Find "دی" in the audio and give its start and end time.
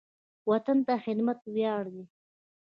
1.93-2.03